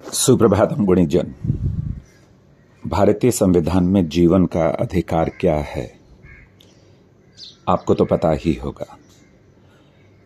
[0.00, 1.34] सुप्रभातम, गुणीजन।
[2.86, 5.84] भारतीय संविधान में जीवन का अधिकार क्या है?
[7.68, 8.98] आपको तो पता ही होगा।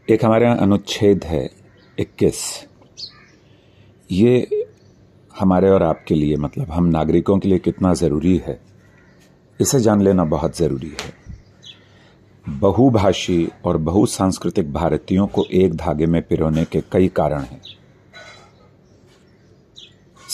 [0.09, 1.51] एक हमारे यहाँ अनुच्छेद है
[1.99, 2.67] 21
[4.11, 4.65] ये
[5.39, 8.61] हमारे और आपके लिए मतलब हम नागरिकों के लिए कितना ज़रूरी है,
[9.61, 11.13] इसे जान लेना बहुत ज़रूरी है।
[12.47, 17.61] बहुभाषी और बहुसांस्कृतिक भारतीयों को एक धागे में पिरोने के कई कारण हैं।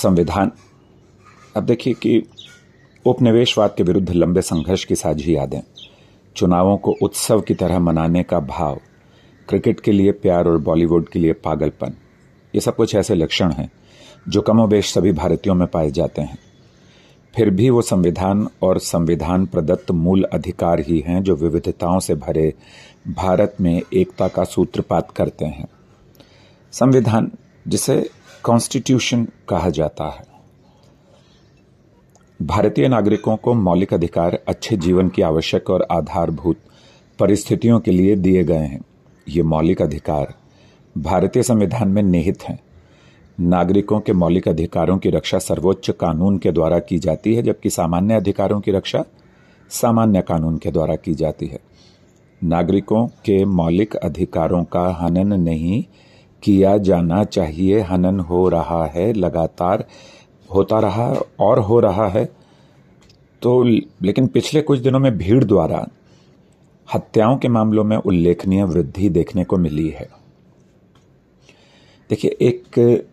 [0.01, 0.51] संविधान।
[1.57, 2.23] अब देखिए कि
[3.05, 5.61] उपनिवेशवाद के विरुद्ध लंबे संघर्ष की साझी यादें,
[6.37, 8.81] चुनावों को उत्सव की तरह मनाने का भाव,
[9.49, 11.95] क्रिकेट के लिए प्यार और बॉलीवुड के लिए पागलपन,
[12.55, 13.71] ये सब कुछ ऐसे लक्षण हैं
[14.29, 16.39] जो कमोबेश सभी भारतीयों में पाए जाते हैं।
[17.35, 22.53] फिर भी वो संविधान और संविधान प्रदत्त मूल अधिकार ही हैं जो विविधताओं से भरे
[23.09, 25.69] भारत में एकता का सूत्रपात करते हैं।
[26.73, 27.31] संविधान,
[27.69, 28.11] जिसे
[28.45, 30.23] कॉन्स्टिट्यूशन कहा जाता है।
[32.43, 36.57] भारतीय नागरिकों को मौलिक अधिकार, अच्छे जीवन की आवश्यक और आधारभूत
[37.19, 38.81] परिस्थितियों के लिए दिए गए हैं।
[39.29, 40.35] ये मौलिक अधिकार
[40.99, 42.61] भारतीय संविधान में निहित हैं।
[43.41, 48.15] नागरिकों के मौलिक अधिकारों की रक्षा सर्वोच्च कानून के द्वारा की जाती है, जबकि सामान्य
[48.15, 49.05] अधिकारों की रक्षा
[49.71, 51.61] सामान्य कानून के द्वारा की जाती है।
[52.45, 55.85] नागरिकों के मौलिक अधिकारों का हनन नहीं
[56.43, 59.85] किया जाना चाहिए। हनन हो रहा है, लगातार
[60.55, 62.25] होता रहा और हो रहा है।
[63.43, 63.63] तो
[64.03, 65.87] लेकिन पिछले कुछ दिनों में भीड़ द्वारा
[66.95, 70.09] हत्याओं के मामलों में उल्लेखनीय वृद्धि देखने को मिली है।
[72.11, 73.07] देखिए, एक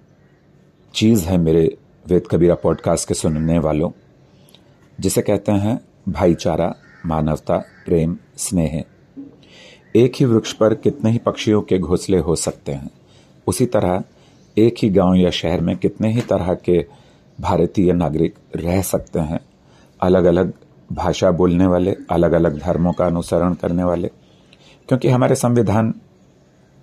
[0.93, 3.91] चीज़ है मेरे वेद कबीरा पॉडकास्ट के सुनने वालों,
[4.99, 6.75] जिसे कहते हैं भाईचारा,
[7.05, 8.83] मानवता, प्रेम, स्नेह।
[9.95, 12.89] एक ही वृक्ष पर कितने ही पक्षियों के घोंसले हो सकते हैं।
[13.47, 14.03] उसी तरह
[14.57, 16.85] एक ही गाँव या शहर में कितने ही तरह के
[17.41, 19.39] भारतीय नागरिक रह सकते हैं।
[20.01, 20.53] अलग अलग
[20.91, 24.07] भाषा बोलने वाले अलग अलग धर्मों का अनुसरण करने वाले।
[24.87, 25.93] क्योंकि हमारे संविधान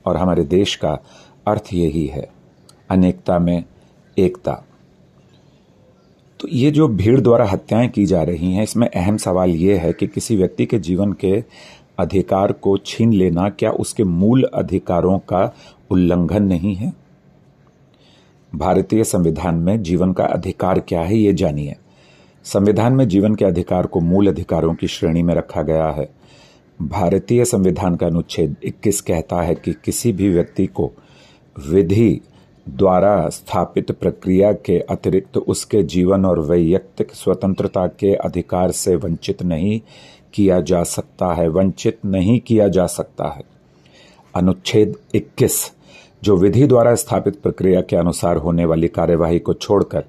[0.07, 0.99] और हमारे देश का
[1.47, 2.29] अर्थ यही है,
[2.91, 3.65] अनेकता में
[4.19, 4.53] एकता।
[6.41, 9.93] तो ये जो भीड़ द्वारा हत्याएँ की जा रही हैं, इसमें अहम सवाल ये है
[9.93, 11.45] कि किसी व्यक्ति के जीवन के
[11.99, 15.55] अधिकार को छीन लेना क्या उसके मूल अधिकारों का
[15.95, 16.93] उल्लंघन नहीं है।
[18.55, 21.77] भारतीय संविधान में जीवन का अधिकार क्या है, ये जानिए।
[22.45, 26.09] संविधान में जीवन के अधिकार को मूल अधिकारों की श्रेणी में रखा गया है।
[26.83, 30.93] भारतीय संविधान का अनुच्छेद 21 कहता है कि किसी भी व्यक्ति को
[31.69, 32.21] विधि
[32.69, 39.81] द्वारा स्थापित प्रक्रिया के अतिरिक्त उसके जीवन और वैयक्तिक स्वतंत्रता के अधिकार से वंचित नहीं
[40.35, 43.43] किया जा सकता है। वंचित नहीं किया जा सकता है।
[44.35, 45.73] अनुच्छेद 21
[46.25, 50.05] जो विधि द्वारा स्थापित प्रक्रिया के अनुसार होने वाली कार्यवाही को छोड़कर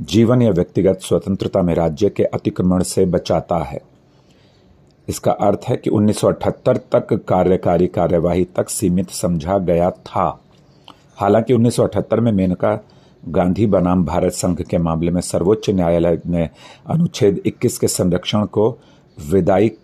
[0.00, 3.80] जीवन या व्यक्तिगत स्वतंत्रता में राज्य के अतिक्रमण से बचाता है।
[5.08, 10.40] इसका अर्थ है कि 1978 तक कार्यकारी कार्यवाही तक सीमित समझा गया था।
[11.16, 12.84] हालाँकि 1978 में मेनका
[13.28, 16.50] गांधी बनाम भारत संघ के मामले में सर्वोच्च न्यायालय ने
[16.86, 18.78] अनुच्छेद 21 के संरक्षण को
[19.30, 19.78] विदायिक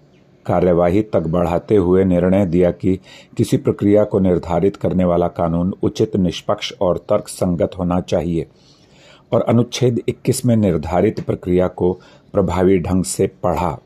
[0.47, 2.99] कार्यवाही तक बढ़ाते हुए निर्णय दिया कि
[3.37, 8.47] किसी प्रक्रिया को निर्धारित करने वाला कानून उचित, निष्पक्ष और तर्क संगत होना चाहिए
[9.33, 11.93] और अनुच्छेद 21 में निर्धारित प्रक्रिया को
[12.33, 13.79] प्रभावी ढंग से पढ़ा।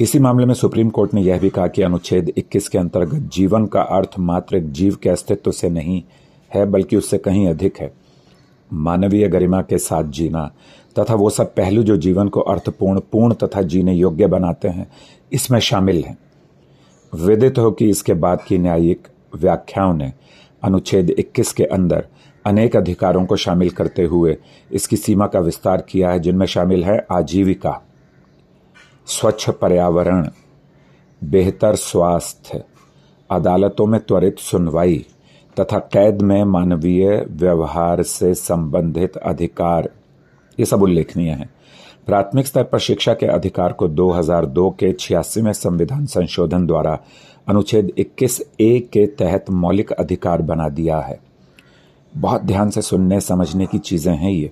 [0.00, 3.66] इसी मामले में सुप्रीम कोर्ट ने यह भी कहा कि अनुच्छेद 21 के अंतर्गत जीवन
[3.66, 6.02] का अर्थ मात्र जीव के अस्तित्व से नहीं
[6.54, 7.92] है, बल्कि उससे कहीं अधिक है।
[8.72, 10.50] मानवीय गरिमा के साथ जीना
[10.98, 14.90] तथा वो सब पहलू जो जीवन को अर्थपूर्ण, पूर्ण तथा जीने योग्य बनाते हैं,
[15.32, 16.18] इसमें शामिल हैं।
[17.12, 20.12] विदित हो कि इसके बाद की न्यायिक व्याख्याओं ने
[20.62, 22.06] अनुच्छेद 21 के अंदर
[22.44, 24.36] अनेक अधिकारों को शामिल करते हुए
[24.72, 27.80] इसकी सीमा का विस्तार किया है, जिनमें शामिल है आजीविका,
[29.06, 30.28] स्वच्छ पर्यावरण,
[31.22, 32.62] बेहतर स्वास्थ्य,
[33.30, 35.04] अदालतों में त्वरित सुनवाई
[35.56, 39.88] तथा कैद में मानवीय व्यवहार से संबंधित अधिकार।
[40.60, 41.48] ये सब उल्लेखनीय है।
[42.06, 46.98] प्राथमिक स्तर पर शिक्षा के अधिकार को 2002 के छियासीवें संविधान संशोधन द्वारा
[47.48, 51.20] अनुच्छेद 21 ए के तहत मौलिक अधिकार बना दिया है।
[52.16, 54.50] बहुत ध्यान से सुनने, समझने की चीज़ें हैं ये।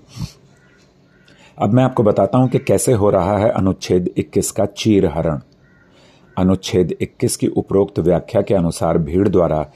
[1.59, 5.41] अब मैं आपको बताता हूँ कि कैसे हो रहा है अनुच्छेद 21 का चीरहरण।
[6.39, 9.67] अनुच्छेद 21 की उपरोक्त व्याख्या के अनुसार भीड़ द्वारा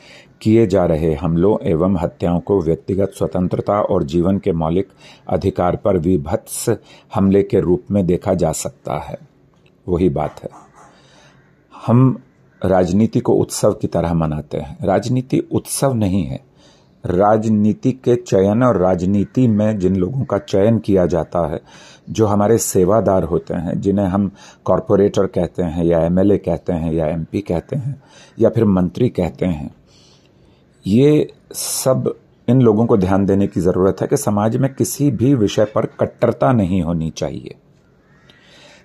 [0.41, 4.89] किए जा रहे हमलों एवं हत्याओं को व्यक्तिगत स्वतंत्रता और जीवन के मौलिक
[5.29, 6.77] अधिकार पर विभत्स
[7.15, 9.19] हमले के रूप में देखा जा सकता है।
[9.89, 10.49] वही बात है।
[11.87, 12.19] हम
[12.65, 16.41] राजनीति को उत्सव की तरह मनाते हैं। राजनीति उत्सव नहीं है।
[17.07, 21.61] राजनीति के चयन और राजनीति में जिन लोगों का चयन किया जाता है,
[22.11, 24.31] जो हमारे सेवादार होते हैं, जिन्हें हम
[24.65, 28.03] कॉरपोरेटर कहते हैं या एमएलए कहते हैं या एमपी कहते हैं
[28.39, 29.75] या फिर मंत्री कहते हैं
[30.87, 32.15] ये सब
[32.49, 35.87] इन लोगों को ध्यान देने की ज़रूरत है कि समाज में किसी भी विषय पर
[36.01, 37.55] कट्टरता नहीं होनी चाहिए।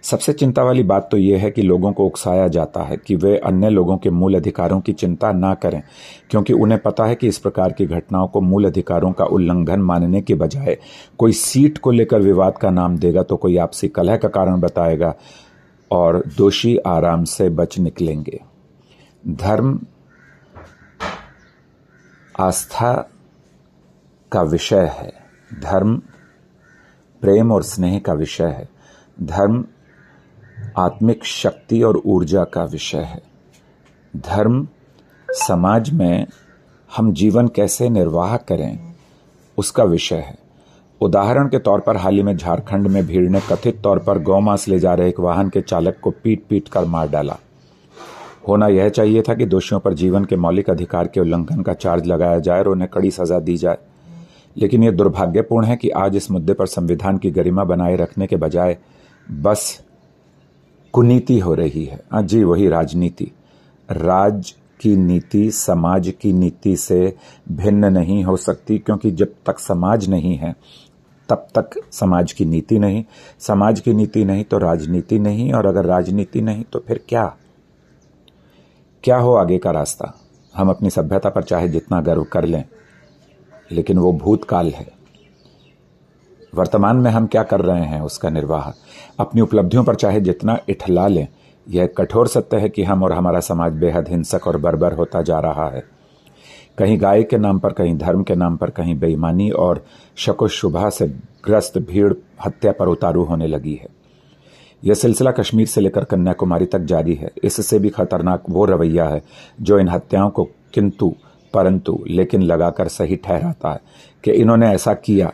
[0.03, 3.35] सबसे चिंता वाली बात तो यह है कि लोगों को उकसाया जाता है कि वे
[3.37, 5.81] अन्य लोगों के मूल अधिकारों की चिंता ना करें,
[6.29, 10.21] क्योंकि उन्हें पता है कि इस प्रकार की घटनाओं को मूल अधिकारों का उल्लंघन मानने
[10.21, 10.77] के बजाय
[11.19, 15.13] कोई सीट को लेकर विवाद का नाम देगा तो कोई आपसी कलह का कारण बताएगा
[15.91, 18.39] और दोषी आराम से बच निकलेंगे।
[19.23, 19.79] धर्म
[22.41, 23.09] आस्था
[24.31, 25.13] का विषय है।
[25.61, 25.97] धर्म,
[27.21, 28.69] प्रेम और स्नेह का विषय है।
[29.21, 29.65] धर्म
[30.77, 33.21] आत्मिक शक्ति और ऊर्जा का विषय है।
[34.15, 34.67] धर्म
[35.29, 36.27] समाज में
[36.95, 38.93] हम जीवन कैसे निर्वाह करें,
[39.57, 40.37] उसका विषय है।
[41.01, 44.33] उदाहरण के तौर पर हाल ही में झारखंड में भीड़ ने कथित तौर पर गौ
[44.33, 47.37] गौमांस ले जा रहे एक वाहन के चालक को पीट पीट कर मार डाला।
[48.47, 52.05] होना यह चाहिए था कि दोषियों पर जीवन के मौलिक अधिकार के उल्लंघन का चार्ज
[52.05, 53.77] लगाया जाए और उन्हें कड़ी सजा दी जाए।
[54.57, 58.35] लेकिन यह दुर्भाग्यपूर्ण है कि आज इस मुद्दे पर संविधान की गरिमा बनाए रखने के
[58.35, 58.77] बजाय
[59.31, 59.83] बस
[60.93, 63.31] कुनीति हो रही है। हाँ जी, वही राजनीति।
[63.89, 67.15] राज की नीति समाज की नीति से
[67.51, 70.55] भिन्न नहीं हो सकती, क्योंकि जब तक समाज नहीं है,
[71.29, 73.03] तब तक समाज की नीति नहीं।
[73.39, 77.35] समाज की नीति नहीं तो राजनीति नहीं, और अगर राजनीति नहीं तो फिर क्या?
[79.03, 80.13] क्या हो आगे का रास्ता?
[80.55, 82.63] हम अपनी सभ्यता पर चाहे जितना गर्व कर लें,
[83.71, 84.87] लेकिन वो भूतकाल है।
[86.55, 88.71] वर्तमान में हम क्या कर रहे हैं उसका निर्वाह?
[89.19, 91.27] अपनी उपलब्धियों पर चाहे जितना इठला लें,
[91.69, 95.39] यह कठोर सत्य है कि हम और हमारा समाज बेहद हिंसक और बर्बर होता जा
[95.39, 95.83] रहा है।
[96.77, 100.89] कहीं गाय के नाम पर, कहीं धर्म के नाम पर, कहीं बेईमानी और शको शुभा
[100.89, 101.07] से
[101.45, 102.13] ग्रस्त भीड़
[102.45, 104.00] हत्या पर उतारू होने लगी है।
[104.83, 109.21] यह सिलसिला कश्मीर से लेकर कन्याकुमारी तक जारी है। इससे भी खतरनाक वो रवैया है
[109.61, 110.43] जो इन हत्याओं को
[110.73, 111.15] किंतु,
[111.53, 113.79] परंतु, लेकिन लगाकर सही ठहराता है
[114.23, 115.31] कि इन्होंने ऐसा किया,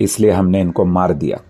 [0.00, 1.40] इसलिए हमने इनको मार दिया।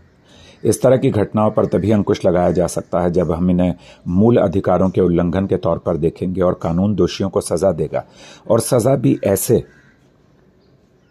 [0.64, 3.74] इस तरह की घटनाओं पर तभी अंकुश लगाया जा सकता है जब हम इन्हें
[4.08, 8.04] मूल अधिकारों के उल्लंघन के तौर पर देखेंगे और कानून दोषियों को सजा देगा।
[8.50, 9.64] और सजा भी ऐसे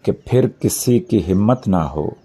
[0.06, 2.18] कि फिर किसी की हिम्मत ना हो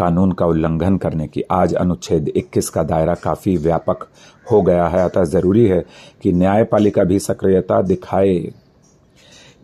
[0.00, 4.08] कानून का उल्लंघन करने की आज अनुच्छेद 21 का दायरा काफ़ी व्यापक
[4.52, 5.84] हो गया है। अतः ज़रूरी है
[6.22, 8.34] कि न्यायपालिका भी सक्रियता दिखाए।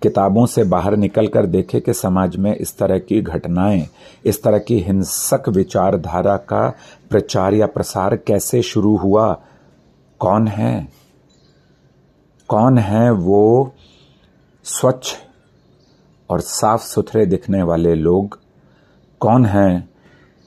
[0.03, 3.88] किताबों से बाहर निकलकर देखे कि समाज में इस तरह की घटनाएँ,
[4.25, 6.77] इस तरह की हिंसक विचारधारा का
[7.11, 9.41] प्रचार या प्रसार कैसे शुरू हुआ?
[10.21, 10.88] कौन है?
[12.49, 13.73] कौन है वो
[14.65, 15.15] स्वच्छ
[16.31, 18.38] और साफ़ सुथरे दिखने वाले लोग?
[19.21, 19.95] कौन हैं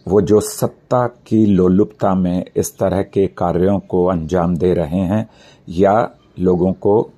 [0.07, 5.29] वो जो सत्ता की लोलुपता में इस तरह के कार्यों को अंजाम दे रहे हैं
[5.69, 7.09] या लोगों को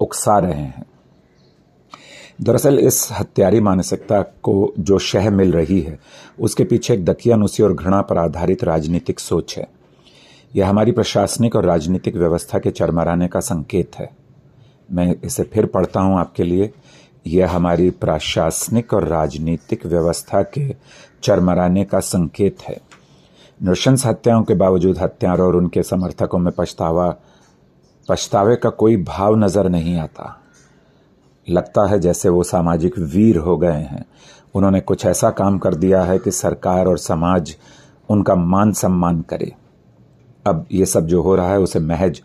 [0.00, 0.86] उकसा रहे हैं।
[2.42, 5.98] दरअसल इस हत्यारी मानसिकता को जो शह मिल रही है,
[6.40, 9.68] उसके पीछे एक दकियानुसी और घृणा पर आधारित राजनीतिक सोच है।
[10.56, 14.10] यह हमारी प्रशासनिक और राजनीतिक व्यवस्था के चरमराने का संकेत है।
[14.92, 16.70] मैं इसे फिर पढ़ता हूँ आपके लिए।
[17.26, 20.74] यह हमारी प्रशासनिक और राजनीतिक व्यवस्था के
[21.22, 22.80] चरमराने का संकेत है।
[23.62, 27.16] नृशंस हत्याओं के बावजूद हत्यारों और उनके समर्थकों में पछतावा,
[28.08, 30.40] पछतावे का कोई भाव नज़र नहीं आता।
[31.48, 34.04] लगता है जैसे वो सामाजिक वीर हो गए हैं।
[34.54, 37.56] उन्होंने कुछ ऐसा काम कर दिया है कि सरकार और समाज
[38.08, 39.52] उनका मान सम्मान करे।
[40.46, 42.22] अब ये सब जो हो रहा है, उसे महज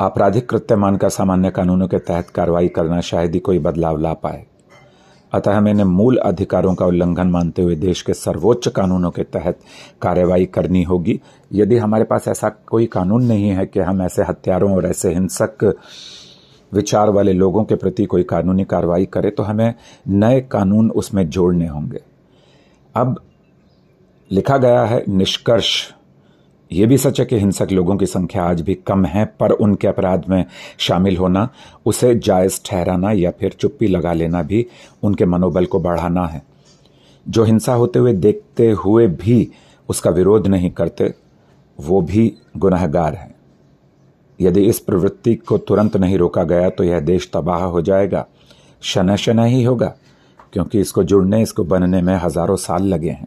[0.00, 4.44] आपराधिक कृत्य मानकर सामान्य कानूनों के तहत कार्रवाई करना शायद ही कोई बदलाव ला पाए।
[5.32, 9.58] अतः हमें इन्हें मूल अधिकारों का उल्लंघन मानते हुए देश के सर्वोच्च कानूनों के तहत
[10.02, 11.20] कार्रवाई करनी होगी।
[11.52, 15.64] यदि हमारे पास ऐसा कोई कानून नहीं है कि हम ऐसे हत्यारों और ऐसे हिंसक
[16.72, 19.74] विचार वाले लोगों के प्रति कोई कानूनी कार्रवाई करे तो हमें
[20.08, 22.00] नए कानून उसमें जोड़ने होंगे।
[22.94, 23.20] अब
[24.30, 25.92] लिखा गया है निष्कर्ष
[26.70, 29.88] ये भी सच है कि हिंसक लोगों की संख्या आज भी कम है, पर उनके
[29.88, 30.44] अपराध में
[30.78, 31.48] शामिल होना,
[31.86, 34.66] उसे जायज़ ठहराना या फिर चुप्पी लगा लेना भी
[35.02, 36.42] उनके मनोबल को बढ़ाना है।
[37.26, 39.50] जो हिंसा होते हुए देखते हुए भी
[39.88, 41.12] उसका विरोध नहीं करते,
[41.78, 43.34] वो भी गुनहगार हैं।
[44.38, 48.26] यदि इस प्रवृत्ति को तुरंत नहीं रोका गया तो यह देश तबाह हो जाएगा।
[48.82, 49.94] शना शना ही होगा,
[50.52, 53.26] क्योंकि इसको जुड़ने, इसको बनने में हज़ारों साल लगे हैं।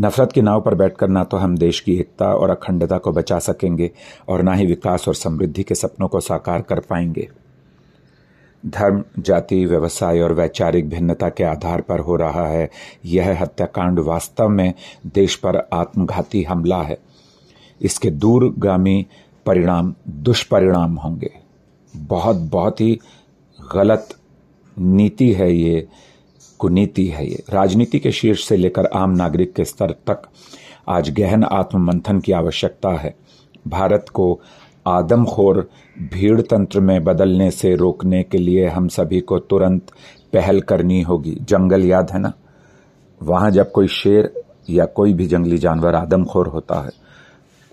[0.00, 3.38] नफरत की नाव पर बैठकर ना तो हम देश की एकता और अखंडता को बचा
[3.38, 3.90] सकेंगे
[4.28, 7.28] और ना ही विकास और समृद्धि के सपनों को साकार कर पाएँगे।
[8.66, 12.70] धर्म, जाति, व्यवसाय और वैचारिक भिन्नता के आधार पर हो रहा है।
[13.04, 14.74] यह हत्याकांड वास्तव में
[15.06, 16.98] देश पर आत्मघाती हमला है।
[17.82, 19.06] इसके दूरगामी
[19.46, 21.30] परिणाम दुष्परिणाम होंगे।
[21.96, 22.98] बहुत बहुत ही
[23.74, 24.08] गलत
[24.78, 25.88] नीति है ये।
[26.58, 30.22] कुनीति है ये। राजनीति के शीर्ष से लेकर आम नागरिक के स्तर तक
[30.88, 33.14] आज गहन आत्ममंथन की आवश्यकता है।
[33.68, 34.40] भारत को
[34.86, 39.82] आदमखोर भीड़ तंत्र में बदलने से रोकने के लिए हम सभी को तुरंत
[40.32, 42.32] पहल करनी होगी। जंगल याद है ना?
[43.22, 44.32] वहाँ जब कोई शेर
[44.70, 46.90] या कोई भी जंगली जानवर आदमखोर होता है,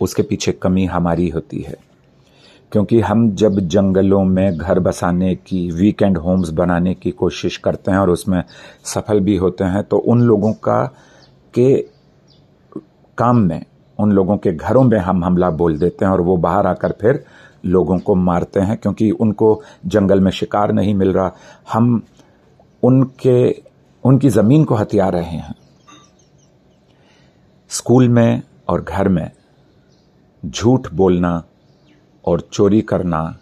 [0.02, 1.76] उसके पीछे कमी हमारी होती है।
[2.76, 7.98] क्योंकि हम जब जंगलों में घर बसाने की वीकेंड होम्स बनाने की कोशिश करते हैं
[7.98, 8.44] और उसमें
[8.86, 10.84] सफल भी होते हैं तो उन लोगों का,
[11.54, 11.82] के
[13.18, 13.66] काम में,
[14.00, 17.24] उन लोगों के घरों में हम हमला बोल देते हैं और वो बाहर आकर फिर
[17.66, 21.32] लोगों को मारते हैं, क्योंकि उनको जंगल में शिकार नहीं मिल रहा।
[21.74, 22.02] हम
[22.84, 23.64] उनके,
[24.04, 25.56] उनकी ज़मीन को हथिया रहे हैं।
[27.70, 29.32] स्कूल में और घर में
[30.46, 31.44] झूठ बोलना
[32.26, 33.38] और चोरी करना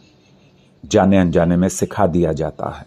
[0.84, 2.86] जाने अनजाने में सिखा दिया जाता है।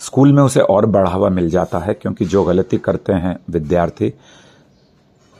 [0.00, 4.08] स्कूल में उसे और बढ़ावा मिल जाता है क्योंकि जो गलती करते हैं विद्यार्थी,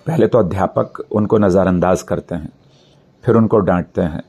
[0.06, 2.52] पहले तो अध्यापक उनको नज़रअंदाज करते हैं,
[3.24, 4.22] फिर उनको डांटते हैं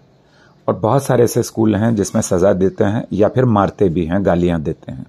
[0.67, 4.25] और बहुत सारे ऐसे स्कूल हैं जिसमें सजा देते हैं या फिर मारते भी हैं,
[4.25, 5.05] गालियाँ देते हैं।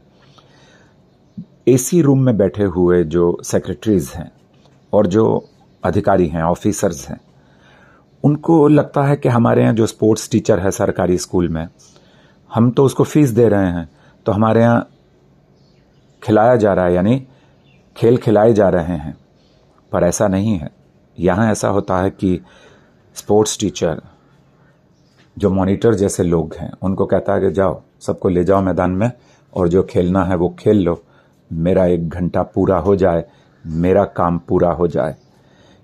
[1.69, 4.31] एसी रूम में बैठे हुए जो सेक्रेटरीज हैं
[4.93, 5.45] और जो
[5.83, 7.21] अधिकारी हैं, ऑफिसर्स हैं
[8.25, 11.67] उनको लगता है कि हमारे यहाँ जो स्पोर्ट्स टीचर है सरकारी स्कूल में,
[12.51, 13.89] हम तो उसको फ़ीस दे रहे हैं
[14.27, 14.89] तो हमारे यहाँ
[16.23, 17.27] खिलाया जा रहा है, यानी
[17.97, 19.17] खेल खिलाए जा रहे हैं।
[19.93, 20.71] पर ऐसा नहीं है।
[21.19, 22.41] यहाँ ऐसा होता है कि
[23.17, 24.01] स्पोर्ट्स टीचर,
[25.37, 29.11] जो मॉनिटर जैसे लोग हैं, उनको कहता है कि जाओ, सबको ले जाओ मैदान में,
[29.53, 31.03] और जो खेलना है वो खेल लो।
[31.51, 33.25] मेरा एक घंटा पूरा हो जाए,
[33.65, 35.15] मेरा काम पूरा हो जाए।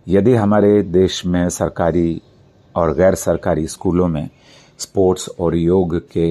[0.07, 2.21] यदि हमारे देश में सरकारी
[2.77, 4.29] और गैर सरकारी स्कूलों में
[4.79, 6.31] स्पोर्ट्स और योग के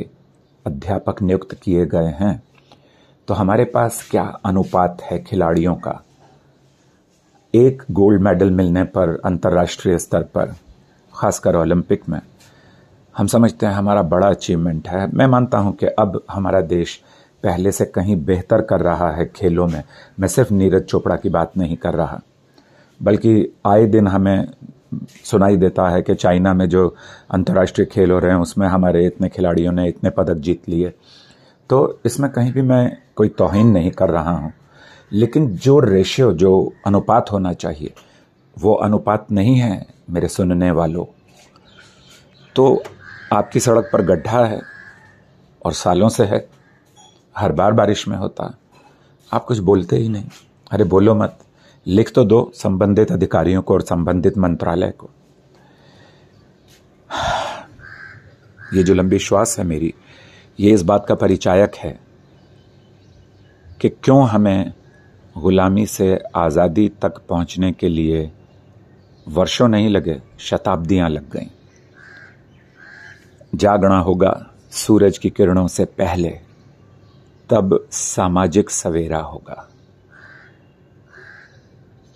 [0.66, 2.42] अध्यापक नियुक्त किए गए हैं।
[3.28, 6.02] तो हमारे पास क्या अनुपात है खिलाड़ियों का?
[7.54, 10.54] एक गोल्ड मेडल मिलने पर अंतर्राष्ट्रीय स्तर पर,
[11.14, 12.20] खासकर ओलंपिक में,
[13.16, 17.00] हम समझते हैं हमारा बड़ा अचीवमेंट है। मैं मानता हूँ कि अब हमारा देश
[17.44, 19.84] पहले से कहीं बेहतर कर रहा है खेलों में।
[20.20, 22.20] मैं सिर्फ़ नीरज चोपड़ा की बात नहीं कर रहा,
[23.02, 24.48] बल्कि आए दिन हमें
[25.26, 26.96] सुनाई देता है कि चाइना में जो
[27.32, 30.94] अंतर्राष्ट्रीय खेल हो रहे हैं, उसमें हमारे इतने खिलाड़ियों ने इतने पदक जीत लिए।
[31.70, 34.54] तो इसमें कहीं भी मैं कोई तोहिन नहीं कर रहा हूँ।
[35.12, 37.94] लेकिन जो रेशियो जो अनुपात होना चाहिए,
[38.60, 41.06] वो अनुपात नहीं है मेरे सुनने वालों।
[42.56, 42.84] तो
[43.34, 44.62] आपकी सड़क पर गड्ढा है
[45.66, 46.50] और सालों से है।
[47.38, 48.58] हर बार बारिश में होता
[49.34, 50.26] आप कुछ बोलते ही नहीं।
[50.72, 51.40] अरे बोलो मत।
[51.90, 55.10] लिख तो दो संबंधित अधिकारियों को और संबंधित मंत्रालय को।
[58.74, 59.94] ये जो लंबी श्वास है मेरी,
[60.60, 62.00] ये इस बात का परिचायक है
[63.82, 64.74] कि क्यों हमें
[65.36, 68.30] गुलामी से आज़ादी तक पहुँचने के लिए
[69.28, 71.50] वर्षों नहीं लगे, शताब्दियाँ लग गईं।
[73.56, 74.36] जागना होगा
[74.72, 76.30] सूरज की किरणों से पहले,
[77.50, 79.66] तब सामाजिक सवेरा होगा।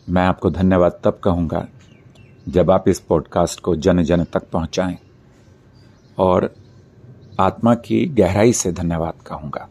[0.10, 1.68] मैं आपको धन्यवाद तब कहूँगा
[2.50, 4.98] जब आप इस पॉडकास्ट को जन जन तक पहुंचाएँ।
[6.18, 6.56] और
[7.40, 9.70] आत्मा की गहराई से धन्यवाद कहूँगा।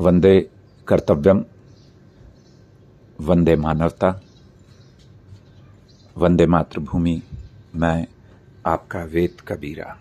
[0.00, 0.50] वंदे
[0.88, 1.44] कर्तव्यम,
[3.20, 4.20] वंदे मानवता,
[6.18, 7.22] वंदे मातृभूमि,
[7.74, 8.06] मैं
[8.66, 9.94] आपका वेद कबीरा।